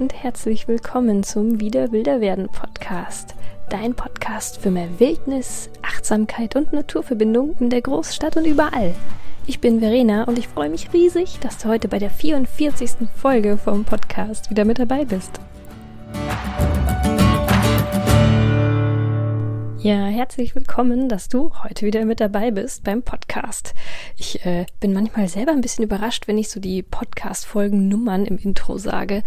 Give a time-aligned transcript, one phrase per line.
[0.00, 3.34] und herzlich willkommen zum Wieder Wilder werden Podcast.
[3.68, 8.94] Dein Podcast für mehr Wildnis, Achtsamkeit und Naturverbindung in der Großstadt und überall.
[9.46, 13.08] Ich bin Verena und ich freue mich riesig, dass du heute bei der 44.
[13.16, 15.40] Folge vom Podcast wieder mit dabei bist.
[19.80, 23.74] Ja, herzlich willkommen, dass du heute wieder mit dabei bist beim Podcast.
[24.16, 28.76] Ich äh, bin manchmal selber ein bisschen überrascht, wenn ich so die Podcast-Folgen-Nummern im Intro
[28.76, 29.22] sage,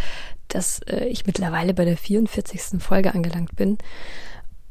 [0.54, 2.82] dass äh, ich mittlerweile bei der 44.
[2.82, 3.78] Folge angelangt bin.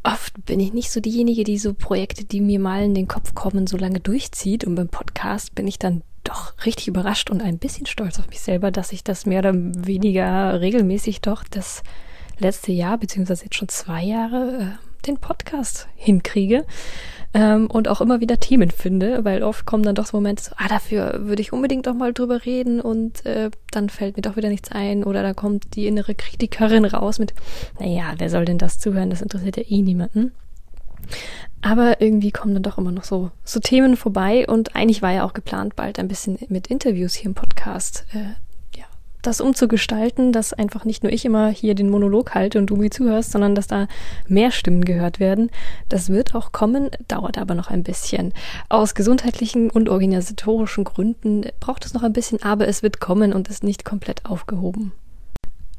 [0.02, 3.34] Oft bin ich nicht so diejenige, die so Projekte, die mir mal in den Kopf
[3.34, 4.64] kommen, so lange durchzieht.
[4.64, 8.40] Und beim Podcast bin ich dann doch richtig überrascht und ein bisschen stolz auf mich
[8.40, 11.82] selber, dass ich das mehr oder weniger regelmäßig doch das
[12.38, 16.66] letzte Jahr, beziehungsweise jetzt schon zwei Jahre, äh, den Podcast hinkriege
[17.32, 20.52] ähm, und auch immer wieder Themen finde, weil oft kommen dann doch so Momente so,
[20.56, 24.36] ah, dafür würde ich unbedingt doch mal drüber reden und äh, dann fällt mir doch
[24.36, 27.34] wieder nichts ein oder da kommt die innere Kritikerin raus mit,
[27.78, 30.32] naja, wer soll denn das zuhören, das interessiert ja eh niemanden.
[31.62, 35.24] Aber irgendwie kommen dann doch immer noch so, so Themen vorbei und eigentlich war ja
[35.24, 38.34] auch geplant, bald ein bisschen mit Interviews hier im Podcast äh,
[39.22, 42.90] das umzugestalten, dass einfach nicht nur ich immer hier den Monolog halte und du mir
[42.90, 43.88] zuhörst, sondern dass da
[44.28, 45.50] mehr Stimmen gehört werden.
[45.88, 48.32] Das wird auch kommen, dauert aber noch ein bisschen.
[48.68, 53.48] Aus gesundheitlichen und organisatorischen Gründen braucht es noch ein bisschen, aber es wird kommen und
[53.48, 54.92] ist nicht komplett aufgehoben.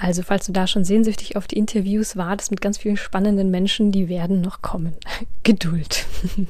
[0.02, 3.92] Also, falls du da schon sehnsüchtig auf die Interviews wartest mit ganz vielen spannenden Menschen,
[3.92, 4.96] die werden noch kommen.
[5.44, 6.06] Geduld.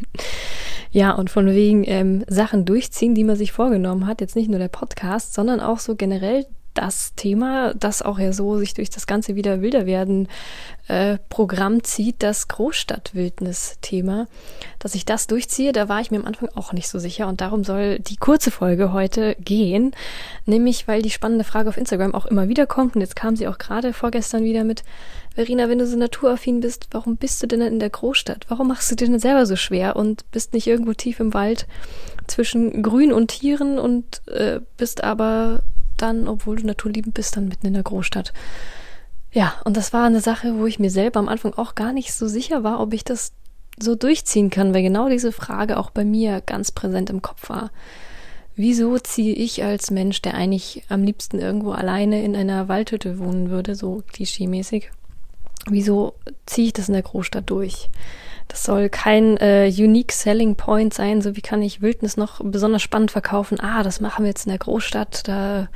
[0.91, 4.59] ja, und von wegen ähm, Sachen durchziehen, die man sich vorgenommen hat, jetzt nicht nur
[4.59, 9.07] der Podcast, sondern auch so generell das Thema, das auch ja so sich durch das
[9.07, 10.27] ganze wieder wilder werden
[10.87, 14.27] äh, Programm zieht, das Großstadtwildnis-Thema.
[14.79, 17.41] Dass ich das durchziehe, da war ich mir am Anfang auch nicht so sicher und
[17.41, 19.91] darum soll die kurze Folge heute gehen,
[20.45, 23.47] nämlich weil die spannende Frage auf Instagram auch immer wieder kommt und jetzt kam sie
[23.47, 24.83] auch gerade vorgestern wieder mit
[25.33, 28.47] Verena, wenn du so naturaffin bist, warum bist du denn in der Großstadt?
[28.49, 31.67] Warum machst du dir denn selber so schwer und bist nicht irgendwo tief im Wald
[32.27, 35.63] zwischen Grün und Tieren und äh, bist aber
[36.01, 38.33] dann, obwohl du naturliebend bist, dann mitten in der Großstadt.
[39.31, 42.13] Ja, und das war eine Sache, wo ich mir selber am Anfang auch gar nicht
[42.13, 43.31] so sicher war, ob ich das
[43.79, 47.71] so durchziehen kann, weil genau diese Frage auch bei mir ganz präsent im Kopf war.
[48.55, 53.49] Wieso ziehe ich als Mensch, der eigentlich am liebsten irgendwo alleine in einer Waldhütte wohnen
[53.49, 54.91] würde, so klischeemäßig,
[55.69, 57.89] wieso ziehe ich das in der Großstadt durch?
[58.51, 62.81] Das soll kein äh, unique selling point sein, so wie kann ich Wildnis noch besonders
[62.81, 63.61] spannend verkaufen.
[63.61, 65.69] Ah, das machen wir jetzt in der Großstadt, da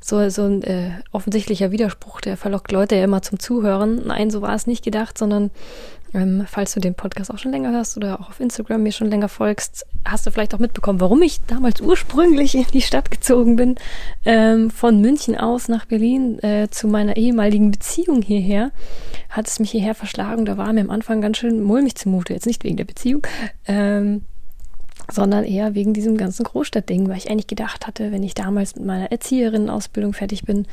[0.00, 4.02] so, so ein äh, offensichtlicher Widerspruch, der verlockt Leute ja immer zum Zuhören.
[4.06, 5.50] Nein, so war es nicht gedacht, sondern
[6.14, 9.08] ähm, falls du den Podcast auch schon länger hörst oder auch auf Instagram mir schon
[9.08, 13.56] länger folgst, hast du vielleicht auch mitbekommen, warum ich damals ursprünglich in die Stadt gezogen
[13.56, 13.76] bin,
[14.24, 18.72] ähm, von München aus nach Berlin äh, zu meiner ehemaligen Beziehung hierher.
[19.30, 22.46] Hat es mich hierher verschlagen, da war mir am Anfang ganz schön mulmig zumute, jetzt
[22.46, 23.26] nicht wegen der Beziehung,
[23.66, 24.22] ähm,
[25.10, 28.84] sondern eher wegen diesem ganzen Großstadtding, weil ich eigentlich gedacht hatte, wenn ich damals mit
[28.84, 30.66] meiner Erzieherinnenausbildung fertig bin,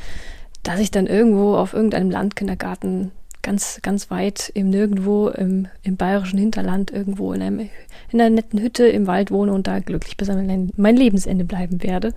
[0.64, 3.12] dass ich dann irgendwo auf irgendeinem Landkindergarten
[3.50, 7.60] ganz, ganz weit im Nirgendwo, im, im bayerischen Hinterland, irgendwo in, einem,
[8.12, 11.82] in einer netten Hütte im Wald wohne und da glücklich bis an mein Lebensende bleiben
[11.82, 12.14] werde.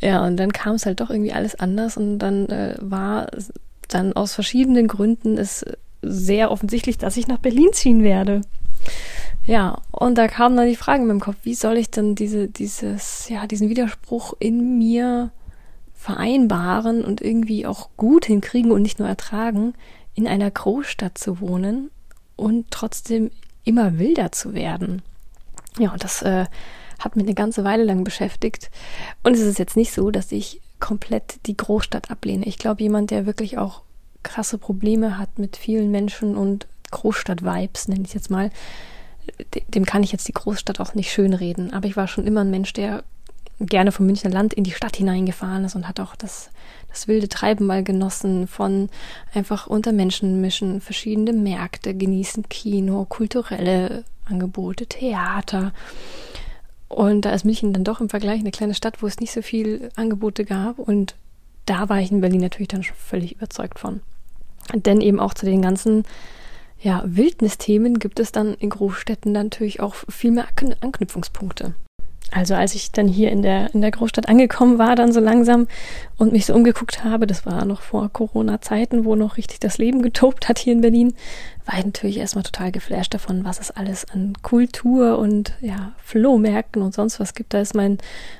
[0.00, 3.26] Ja, und dann kam es halt doch irgendwie alles anders und dann äh, war
[3.88, 5.66] dann aus verschiedenen Gründen es
[6.00, 8.40] sehr offensichtlich, dass ich nach Berlin ziehen werde.
[9.44, 12.48] Ja, und da kamen dann die Fragen in meinem Kopf, wie soll ich denn diese,
[12.48, 15.30] dieses, ja, diesen Widerspruch in mir
[15.94, 19.74] vereinbaren und irgendwie auch gut hinkriegen und nicht nur ertragen,
[20.14, 21.90] in einer Großstadt zu wohnen
[22.36, 23.30] und trotzdem
[23.64, 25.02] immer wilder zu werden.
[25.78, 26.46] Ja, und das äh,
[26.98, 28.70] hat mich eine ganze Weile lang beschäftigt.
[29.22, 32.46] Und es ist jetzt nicht so, dass ich komplett die Großstadt ablehne.
[32.46, 33.82] Ich glaube, jemand, der wirklich auch
[34.22, 38.50] krasse Probleme hat mit vielen Menschen und Großstadt-Vibes, nenne ich jetzt mal,
[39.68, 41.72] dem kann ich jetzt die Großstadt auch nicht schönreden.
[41.72, 43.04] Aber ich war schon immer ein Mensch, der
[43.66, 46.50] gerne vom Münchner Land in die Stadt hineingefahren ist und hat auch das,
[46.88, 48.88] das wilde Treiben mal genossen von
[49.34, 55.72] einfach unter Menschen mischen, verschiedene Märkte genießen, Kino, kulturelle Angebote, Theater.
[56.88, 59.42] Und da ist München dann doch im Vergleich eine kleine Stadt, wo es nicht so
[59.42, 60.78] viel Angebote gab.
[60.78, 61.14] Und
[61.66, 64.00] da war ich in Berlin natürlich dann schon völlig überzeugt von.
[64.74, 66.04] Denn eben auch zu den ganzen
[66.80, 70.48] ja, Wildnisthemen gibt es dann in Großstädten natürlich auch viel mehr
[70.80, 71.74] Anknüpfungspunkte.
[72.34, 75.68] Also als ich dann hier in der, in der Großstadt angekommen war, dann so langsam
[76.16, 80.00] und mich so umgeguckt habe, das war noch vor Corona-Zeiten, wo noch richtig das Leben
[80.00, 81.14] getobt hat hier in Berlin,
[81.66, 86.80] war ich natürlich erstmal total geflasht davon, was es alles an Kultur und ja, Flohmärkten
[86.80, 87.52] und sonst was gibt.
[87.52, 87.98] Da ist mein,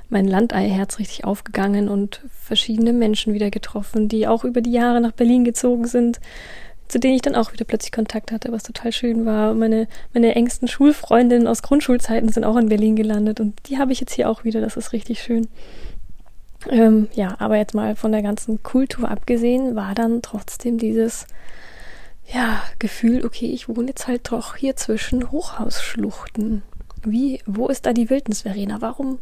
[0.08, 5.12] mein Landeiherz richtig aufgegangen und verschiedene Menschen wieder getroffen, die auch über die Jahre nach
[5.12, 6.18] Berlin gezogen sind
[6.92, 9.54] zu denen ich dann auch wieder plötzlich Kontakt hatte, was total schön war.
[9.54, 14.00] Meine, meine engsten Schulfreundinnen aus Grundschulzeiten sind auch in Berlin gelandet und die habe ich
[14.00, 14.60] jetzt hier auch wieder.
[14.60, 15.48] Das ist richtig schön.
[16.68, 21.26] Ähm, ja, aber jetzt mal von der ganzen Kultur abgesehen, war dann trotzdem dieses
[22.30, 26.62] ja, Gefühl, okay, ich wohne jetzt halt doch hier zwischen Hochhausschluchten.
[27.04, 28.82] Wie, wo ist da die Wildnis, Verena?
[28.82, 29.18] Warum,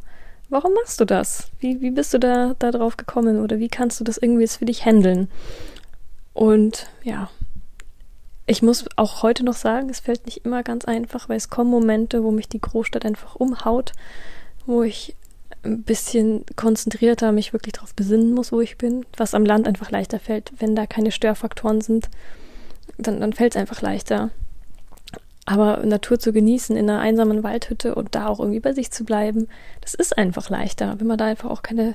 [0.49, 1.53] warum machst du das?
[1.61, 4.57] Wie, wie bist du da, da drauf gekommen oder wie kannst du das irgendwie jetzt
[4.57, 5.29] für dich handeln?
[6.35, 7.31] Und ja,
[8.51, 11.71] ich muss auch heute noch sagen, es fällt nicht immer ganz einfach, weil es kommen
[11.71, 13.93] Momente, wo mich die Großstadt einfach umhaut,
[14.67, 15.15] wo ich
[15.63, 19.93] ein bisschen konzentrierter mich wirklich darauf besinnen muss, wo ich bin, was am Land einfach
[19.93, 22.09] leichter fällt, wenn da keine Störfaktoren sind,
[22.99, 24.31] dann, dann fällt es einfach leichter.
[25.47, 29.05] Aber Natur zu genießen in einer einsamen Waldhütte und da auch irgendwie bei sich zu
[29.05, 29.47] bleiben,
[29.81, 31.95] das ist einfach leichter, wenn man da einfach auch keine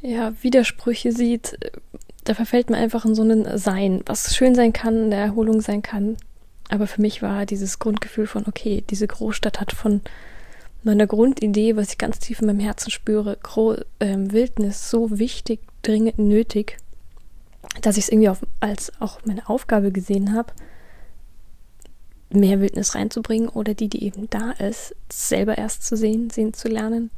[0.00, 1.58] ja, Widersprüche sieht,
[2.24, 5.82] da verfällt man einfach in so ein Sein, was schön sein kann, eine Erholung sein
[5.82, 6.16] kann.
[6.68, 10.00] Aber für mich war dieses Grundgefühl von, okay, diese Großstadt hat von
[10.84, 15.60] meiner Grundidee, was ich ganz tief in meinem Herzen spüre, Gro ähm, Wildnis so wichtig,
[15.82, 16.78] dringend nötig,
[17.80, 20.52] dass ich es irgendwie auf, als auch meine Aufgabe gesehen habe,
[22.30, 26.68] mehr Wildnis reinzubringen oder die, die eben da ist, selber erst zu sehen, sehen zu
[26.68, 27.10] lernen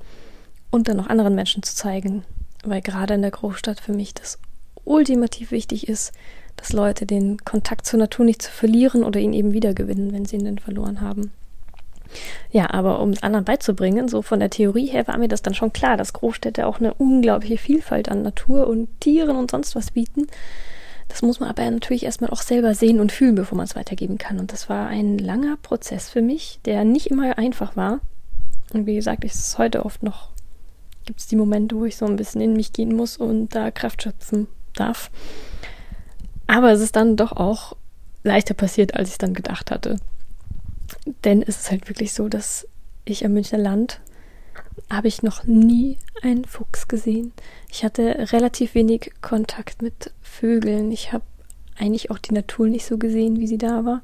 [0.71, 2.25] und dann auch anderen Menschen zu zeigen.
[2.65, 4.39] Weil gerade in der Großstadt für mich das
[4.85, 6.13] ultimativ wichtig ist,
[6.57, 10.37] dass Leute den Kontakt zur Natur nicht zu verlieren oder ihn eben wiedergewinnen, wenn sie
[10.37, 11.33] ihn denn verloren haben.
[12.51, 15.55] Ja, aber um es anderen beizubringen, so von der Theorie her war mir das dann
[15.55, 19.91] schon klar, dass Großstädte auch eine unglaubliche Vielfalt an Natur und Tieren und sonst was
[19.91, 20.27] bieten.
[21.09, 24.19] Das muss man aber natürlich erstmal auch selber sehen und fühlen, bevor man es weitergeben
[24.19, 24.39] kann.
[24.39, 28.01] Und das war ein langer Prozess für mich, der nicht immer einfach war.
[28.73, 30.31] Und wie gesagt, ist heute oft noch,
[31.05, 33.71] gibt es die Momente, wo ich so ein bisschen in mich gehen muss und da
[33.71, 35.11] Kraft schöpfen darf.
[36.47, 37.77] Aber es ist dann doch auch
[38.23, 39.97] leichter passiert, als ich dann gedacht hatte.
[41.25, 42.67] Denn es ist halt wirklich so, dass
[43.05, 44.01] ich am Münchner Land
[44.91, 47.33] habe ich noch nie einen Fuchs gesehen.
[47.71, 50.91] Ich hatte relativ wenig Kontakt mit Vögeln.
[50.93, 51.25] Ich habe
[51.79, 54.03] eigentlich auch die Natur nicht so gesehen, wie sie da war.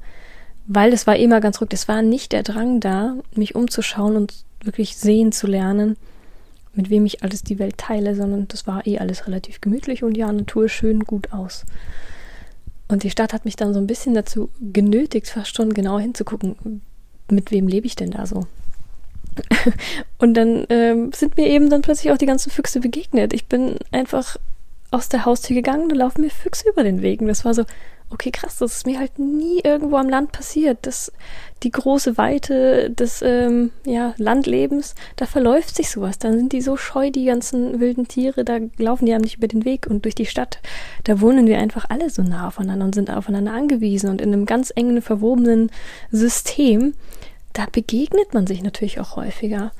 [0.67, 1.69] Weil es war immer ganz ruhig.
[1.73, 4.33] Es war nicht der Drang da, mich umzuschauen und
[4.63, 5.97] wirklich sehen zu lernen
[6.73, 10.15] mit wem ich alles die Welt teile, sondern das war eh alles relativ gemütlich und
[10.15, 11.65] ja, Natur schön gut aus.
[12.87, 16.81] Und die Stadt hat mich dann so ein bisschen dazu genötigt, fast schon genau hinzugucken,
[17.29, 18.47] mit wem lebe ich denn da so.
[20.17, 23.33] und dann ähm, sind mir eben dann plötzlich auch die ganzen Füchse begegnet.
[23.33, 24.37] Ich bin einfach
[24.91, 27.27] aus der Haustür gegangen, da laufen mir Füchse über den Wegen.
[27.27, 27.63] Das war so,
[28.11, 30.79] okay, krass, das ist mir halt nie irgendwo am Land passiert.
[30.83, 31.11] Das,
[31.63, 36.19] die große Weite des ähm, ja, Landlebens, da verläuft sich sowas.
[36.19, 39.47] Dann sind die so scheu, die ganzen wilden Tiere, da laufen die einem nicht über
[39.47, 39.87] den Weg.
[39.87, 40.59] Und durch die Stadt,
[41.03, 44.45] da wohnen wir einfach alle so nah aufeinander und sind aufeinander angewiesen und in einem
[44.45, 45.71] ganz engen, verwobenen
[46.11, 46.93] System,
[47.53, 49.71] da begegnet man sich natürlich auch häufiger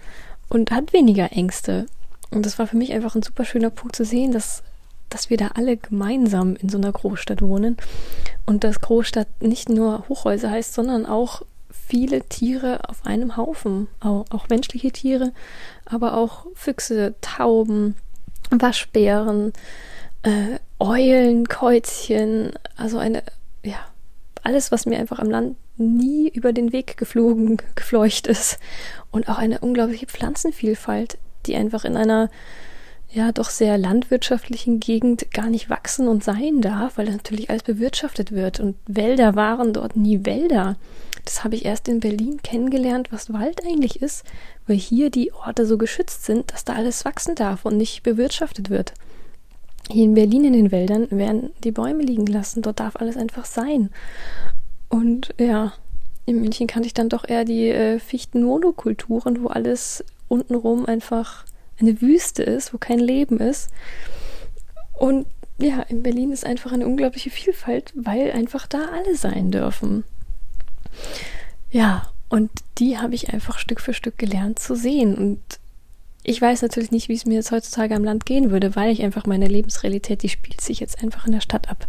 [0.49, 1.85] und hat weniger Ängste.
[2.31, 4.63] Und das war für mich einfach ein super schöner Punkt zu sehen, dass
[5.13, 7.77] dass wir da alle gemeinsam in so einer Großstadt wohnen.
[8.45, 14.25] Und dass Großstadt nicht nur Hochhäuser heißt, sondern auch viele Tiere auf einem Haufen, auch,
[14.29, 15.33] auch menschliche Tiere,
[15.85, 17.95] aber auch Füchse, Tauben,
[18.49, 19.53] Waschbären,
[20.23, 23.23] äh, Eulen, Käuzchen, also eine,
[23.63, 23.79] ja,
[24.43, 28.59] alles, was mir einfach am Land nie über den Weg geflogen, gefleucht ist.
[29.11, 32.29] Und auch eine unglaubliche Pflanzenvielfalt, die einfach in einer
[33.13, 37.63] ja doch sehr landwirtschaftlichen Gegend gar nicht wachsen und sein darf, weil das natürlich alles
[37.63, 38.59] bewirtschaftet wird.
[38.59, 40.77] Und Wälder waren dort nie Wälder.
[41.25, 44.23] Das habe ich erst in Berlin kennengelernt, was Wald eigentlich ist,
[44.65, 48.69] weil hier die Orte so geschützt sind, dass da alles wachsen darf und nicht bewirtschaftet
[48.69, 48.93] wird.
[49.89, 53.45] Hier in Berlin in den Wäldern werden die Bäume liegen lassen, dort darf alles einfach
[53.45, 53.89] sein.
[54.89, 55.73] Und ja,
[56.25, 61.45] in München kannte ich dann doch eher die äh, Fichtenmonokulturen, wo alles untenrum einfach
[61.81, 63.69] eine Wüste ist, wo kein Leben ist.
[64.93, 65.25] Und
[65.59, 70.03] ja, in Berlin ist einfach eine unglaubliche Vielfalt, weil einfach da alle sein dürfen.
[71.71, 75.15] Ja, und die habe ich einfach Stück für Stück gelernt zu sehen.
[75.15, 75.41] Und
[76.23, 79.03] ich weiß natürlich nicht, wie es mir jetzt heutzutage am Land gehen würde, weil ich
[79.03, 81.87] einfach meine Lebensrealität, die spielt sich jetzt einfach in der Stadt ab.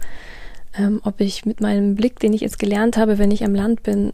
[0.77, 3.83] Ähm, ob ich mit meinem Blick, den ich jetzt gelernt habe, wenn ich am Land
[3.83, 4.13] bin,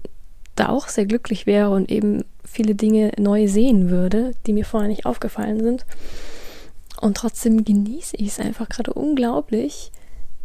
[0.58, 4.88] da auch sehr glücklich wäre und eben viele Dinge neu sehen würde, die mir vorher
[4.88, 5.86] nicht aufgefallen sind.
[7.00, 9.92] Und trotzdem genieße ich es einfach gerade unglaublich,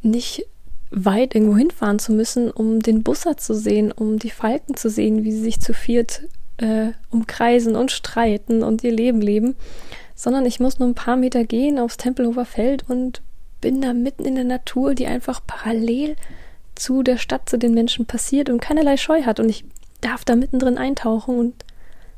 [0.01, 0.45] nicht
[0.91, 5.23] weit irgendwo hinfahren zu müssen, um den Busser zu sehen, um die Falken zu sehen,
[5.23, 6.23] wie sie sich zu viert
[6.57, 9.55] äh, umkreisen und streiten und ihr Leben leben,
[10.13, 13.21] sondern ich muss nur ein paar Meter gehen aufs Tempelhofer Feld und
[13.59, 16.15] bin da mitten in der Natur, die einfach parallel
[16.75, 19.39] zu der Stadt, zu den Menschen passiert und keinerlei Scheu hat.
[19.39, 19.65] Und ich
[20.03, 21.65] darf da mittendrin eintauchen und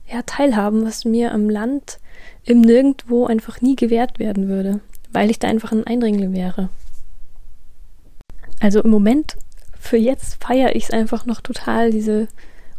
[0.08, 2.00] ja, teilhaben, was mir am Land
[2.44, 6.70] im Nirgendwo einfach nie gewährt werden würde, weil ich da einfach ein Eindringling wäre.
[8.60, 9.36] Also im Moment,
[9.80, 12.28] für jetzt feiere ich es einfach noch total, diese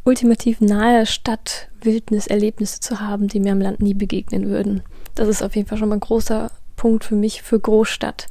[0.05, 4.83] ultimativ nahe Stadt-Wildnis-Erlebnisse zu haben, die mir am Land nie begegnen würden.
[5.15, 8.29] Das ist auf jeden Fall schon mal ein großer Punkt für mich, für Großstadt,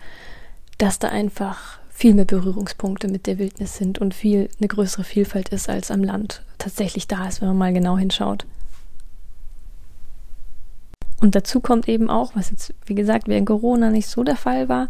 [0.77, 5.49] dass da einfach viel mehr Berührungspunkte mit der Wildnis sind und viel eine größere Vielfalt
[5.49, 8.45] ist, als am Land tatsächlich da ist, wenn man mal genau hinschaut.
[11.21, 14.67] Und dazu kommt eben auch, was jetzt, wie gesagt, während Corona nicht so der Fall
[14.67, 14.89] war,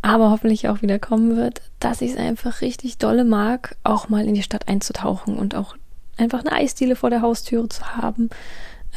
[0.00, 4.24] aber hoffentlich auch wieder kommen wird, dass ich es einfach richtig dolle mag, auch mal
[4.24, 5.76] in die Stadt einzutauchen und auch
[6.16, 8.30] einfach eine Eisdiele vor der Haustüre zu haben,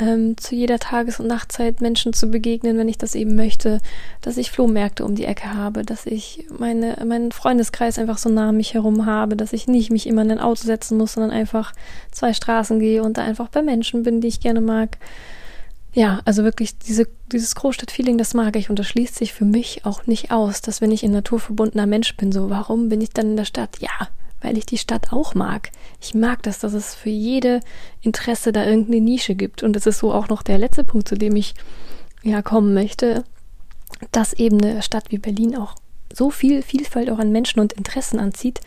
[0.01, 3.79] ähm, zu jeder Tages- und Nachtzeit Menschen zu begegnen, wenn ich das eben möchte,
[4.21, 8.49] dass ich Flohmärkte um die Ecke habe, dass ich meine, meinen Freundeskreis einfach so nah
[8.49, 11.31] an mich herum habe, dass ich nicht mich immer in ein Auto setzen muss, sondern
[11.31, 11.73] einfach
[12.11, 14.97] zwei Straßen gehe und da einfach bei Menschen bin, die ich gerne mag.
[15.93, 19.85] Ja, also wirklich diese, dieses Großstadtfeeling, das mag ich und das schließt sich für mich
[19.85, 23.31] auch nicht aus, dass wenn ich ein naturverbundener Mensch bin, so warum bin ich dann
[23.31, 23.77] in der Stadt?
[23.79, 24.07] Ja,
[24.41, 25.71] weil ich die Stadt auch mag.
[26.01, 27.61] Ich mag das, dass es für jede
[28.01, 29.63] Interesse da irgendeine Nische gibt.
[29.63, 31.53] Und das ist so auch noch der letzte Punkt, zu dem ich
[32.23, 33.23] ja kommen möchte,
[34.11, 35.75] dass eben eine Stadt wie Berlin auch
[36.13, 38.59] so viel Vielfalt auch an Menschen und Interessen anzieht,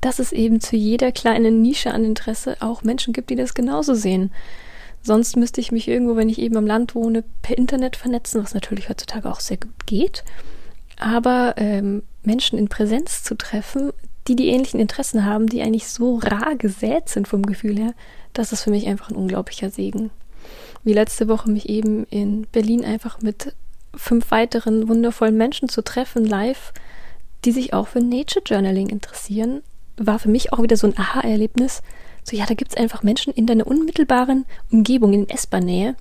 [0.00, 3.94] dass es eben zu jeder kleinen Nische an Interesse auch Menschen gibt, die das genauso
[3.94, 4.30] sehen.
[5.02, 8.54] Sonst müsste ich mich irgendwo, wenn ich eben am Land wohne, per Internet vernetzen, was
[8.54, 10.24] natürlich heutzutage auch sehr gut geht.
[10.98, 13.92] Aber ähm, Menschen in Präsenz zu treffen,
[14.28, 17.94] die die ähnlichen Interessen haben, die eigentlich so rar gesät sind vom Gefühl her,
[18.32, 20.10] das ist für mich einfach ein unglaublicher Segen.
[20.82, 23.54] Wie letzte Woche mich eben in Berlin einfach mit
[23.94, 26.72] fünf weiteren wundervollen Menschen zu treffen, live,
[27.44, 29.62] die sich auch für Nature Journaling interessieren,
[29.96, 31.82] war für mich auch wieder so ein Aha-Erlebnis,
[32.24, 35.94] so, ja, da gibt's einfach Menschen in deiner unmittelbaren Umgebung, in S-Bahn-Nähe,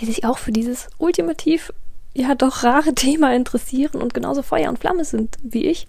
[0.00, 1.72] die sich auch für dieses ultimativ,
[2.12, 5.86] ja, doch rare Thema interessieren und genauso Feuer und Flamme sind wie ich.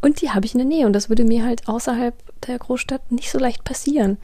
[0.00, 2.14] Und die habe ich in der Nähe und das würde mir halt außerhalb
[2.46, 4.16] der Großstadt nicht so leicht passieren.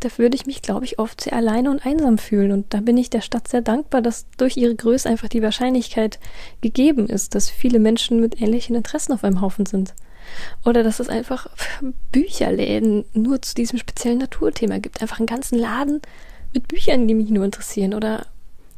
[0.00, 2.52] Da würde ich mich, glaube ich, oft sehr alleine und einsam fühlen.
[2.52, 6.18] Und da bin ich der Stadt sehr dankbar, dass durch ihre Größe einfach die Wahrscheinlichkeit
[6.60, 9.94] gegeben ist, dass viele Menschen mit ähnlichen Interessen auf einem Haufen sind.
[10.64, 11.48] Oder dass es einfach
[12.12, 15.00] Bücherläden nur zu diesem speziellen Naturthema gibt.
[15.00, 16.02] Einfach einen ganzen Laden
[16.52, 17.94] mit Büchern, die mich nur interessieren.
[17.94, 18.26] Oder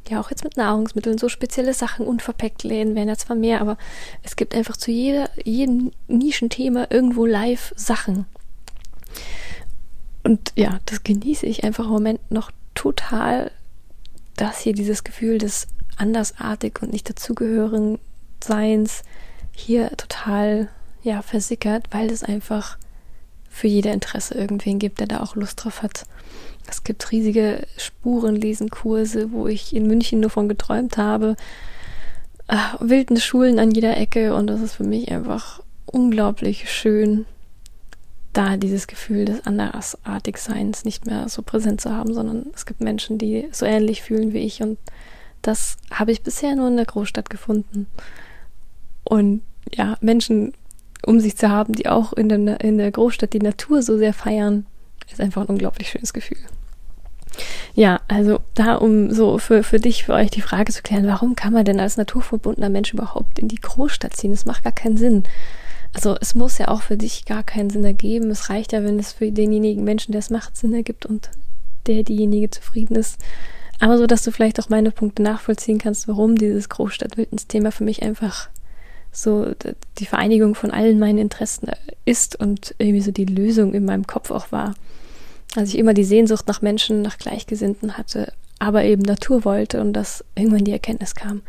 [0.09, 3.77] ja, auch jetzt mit Nahrungsmitteln, so spezielle Sachen, unverpackt Läden wären ja zwar mehr, aber
[4.23, 8.27] es gibt einfach zu jeder, jedem Nischenthema irgendwo live Sachen.
[10.23, 13.51] Und ja, das genieße ich einfach im Moment noch total,
[14.37, 17.99] dass hier dieses Gefühl des andersartig und nicht dazugehören
[18.43, 19.03] Seins
[19.53, 20.69] hier total
[21.03, 22.77] ja, versickert, weil es einfach
[23.57, 26.05] für jeder Interesse irgendwen gibt, der da auch Lust drauf hat.
[26.69, 31.37] Es gibt riesige Spurenlesenkurse, wo ich in München nur von geträumt habe.
[32.49, 37.25] Ach, wilden Schulen an jeder Ecke und das ist für mich einfach unglaublich schön,
[38.35, 43.17] da dieses Gefühl des Andersartigseins nicht mehr so präsent zu haben, sondern es gibt Menschen,
[43.17, 44.79] die so ähnlich fühlen wie ich und
[45.41, 47.87] das habe ich bisher nur in der Großstadt gefunden.
[49.05, 49.41] Und
[49.73, 50.53] ja, Menschen
[51.05, 54.13] um sich zu haben, die auch in der, in der Großstadt die Natur so sehr
[54.13, 54.67] feiern,
[55.11, 56.39] ist einfach ein unglaublich schönes Gefühl.
[57.75, 61.37] Ja, also da, um so für, für dich, für euch die Frage zu klären, warum
[61.37, 64.31] kann man denn als naturverbundener Mensch überhaupt in die Großstadt ziehen?
[64.31, 65.25] Das macht gar keinen Sinn.
[65.93, 68.31] Also es muss ja auch für dich gar keinen Sinn ergeben.
[68.31, 71.31] Es reicht ja, wenn es für denjenigen Menschen, der es macht, Sinn ergibt und
[71.87, 73.19] der diejenige zufrieden ist.
[73.79, 78.03] Aber so, dass du vielleicht auch meine Punkte nachvollziehen kannst, warum dieses Großstadtwildnis-Thema für mich
[78.03, 78.49] einfach
[79.17, 79.53] so
[79.99, 81.71] die Vereinigung von allen meinen Interessen
[82.05, 84.75] ist und irgendwie so die Lösung in meinem Kopf auch war.
[85.55, 89.95] Als ich immer die Sehnsucht nach Menschen, nach Gleichgesinnten hatte, aber eben Natur wollte und
[89.95, 91.41] dass irgendwann die Erkenntnis kam,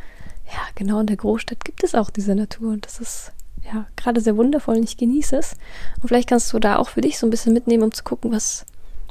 [0.45, 3.33] ja, genau in der Großstadt gibt es auch diese Natur und das ist
[3.65, 5.57] ja gerade sehr wundervoll und ich genieße es.
[6.01, 8.31] Und vielleicht kannst du da auch für dich so ein bisschen mitnehmen, um zu gucken,
[8.31, 8.65] was,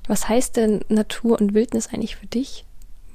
[0.07, 2.65] was heißt denn Natur und Wildnis eigentlich für dich?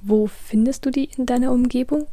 [0.04, 2.06] Wo findest du die in deiner Umgebung?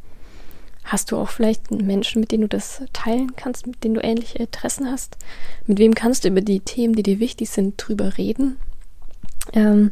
[0.89, 4.39] Hast du auch vielleicht Menschen, mit denen du das teilen kannst, mit denen du ähnliche
[4.39, 5.17] Interessen hast?
[5.67, 8.57] Mit wem kannst du über die Themen, die dir wichtig sind, drüber reden?
[9.53, 9.91] Ähm,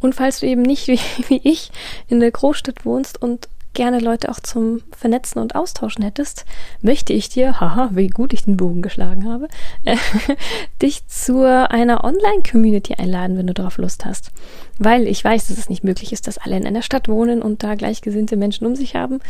[0.00, 1.70] und falls du eben nicht wie, wie ich
[2.08, 6.44] in der Großstadt wohnst und gerne Leute auch zum Vernetzen und Austauschen hättest,
[6.82, 9.46] möchte ich dir, haha, wie gut ich den Bogen geschlagen habe,
[9.84, 9.96] äh,
[10.82, 14.32] dich zu einer Online-Community einladen, wenn du darauf Lust hast.
[14.80, 17.62] Weil ich weiß, dass es nicht möglich ist, dass alle in einer Stadt wohnen und
[17.62, 19.20] da gleichgesinnte Menschen um sich haben,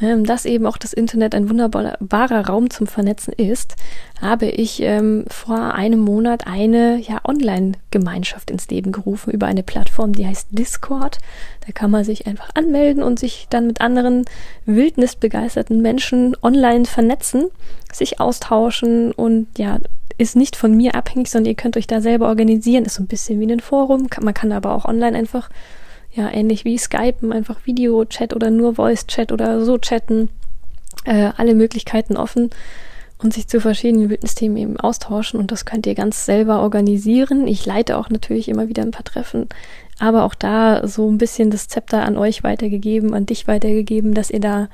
[0.00, 3.76] ähm, dass eben auch das Internet ein wunderbarer Raum zum Vernetzen ist,
[4.22, 10.14] habe ich ähm, vor einem Monat eine ja, Online-Gemeinschaft ins Leben gerufen über eine Plattform,
[10.14, 11.18] die heißt Discord.
[11.66, 14.24] Da kann man sich einfach anmelden und sich dann mit anderen
[14.64, 17.50] wildnisbegeisterten Menschen online vernetzen,
[17.92, 19.78] sich austauschen und ja,
[20.16, 22.84] ist nicht von mir abhängig, sondern ihr könnt euch da selber organisieren.
[22.84, 24.08] Ist so ein bisschen wie ein Forum.
[24.20, 25.48] Man kann aber auch online einfach
[26.12, 30.28] ja, ähnlich wie Skypen, einfach Video-Chat oder nur Voice-Chat oder so chatten.
[31.04, 32.50] Äh, alle Möglichkeiten offen
[33.18, 37.46] und sich zu verschiedenen Wildnisthemen eben austauschen und das könnt ihr ganz selber organisieren.
[37.46, 39.48] Ich leite auch natürlich immer wieder ein paar Treffen,
[40.00, 44.30] aber auch da so ein bisschen das Zepter an euch weitergegeben, an dich weitergegeben, dass
[44.30, 44.68] ihr da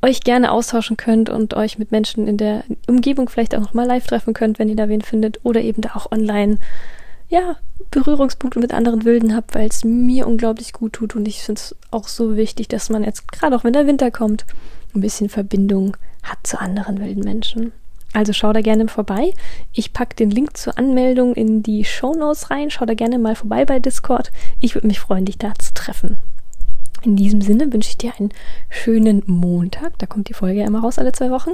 [0.00, 4.06] euch gerne austauschen könnt und euch mit Menschen in der Umgebung vielleicht auch nochmal live
[4.06, 6.58] treffen könnt, wenn ihr da wen findet oder eben da auch online
[7.28, 7.56] ja,
[7.90, 11.76] Berührungspunkte mit anderen Wilden habe, weil es mir unglaublich gut tut und ich finde es
[11.90, 14.46] auch so wichtig, dass man jetzt, gerade auch wenn der Winter kommt,
[14.94, 17.72] ein bisschen Verbindung hat zu anderen wilden Menschen.
[18.14, 19.32] Also schau da gerne vorbei.
[19.72, 22.70] Ich packe den Link zur Anmeldung in die Show Notes rein.
[22.70, 24.32] Schau da gerne mal vorbei bei Discord.
[24.60, 26.16] Ich würde mich freuen, dich da zu treffen.
[27.02, 28.30] In diesem Sinne wünsche ich dir einen
[28.70, 29.98] schönen Montag.
[29.98, 31.50] Da kommt die Folge ja immer raus, alle zwei Wochen.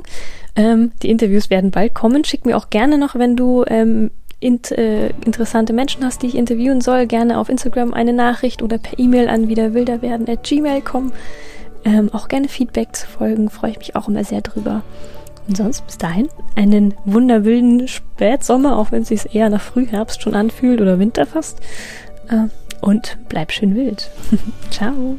[0.56, 2.24] Ähm, die Interviews werden bald kommen.
[2.24, 6.34] Schick mir auch gerne noch, wenn du ähm, int, äh, interessante Menschen hast, die ich
[6.36, 11.12] interviewen soll, gerne auf Instagram eine Nachricht oder per E-Mail an wiederwilderwerden at gmail.com.
[11.84, 14.82] Ähm, auch gerne Feedback zu folgen, freue ich mich auch immer sehr drüber.
[15.46, 20.34] Und sonst bis dahin einen wunderwilden Spätsommer, auch wenn es sich eher nach Frühherbst schon
[20.34, 21.60] anfühlt oder Winter fast.
[22.28, 22.48] Äh,
[22.80, 24.10] und bleib schön wild.
[24.70, 25.18] Ciao.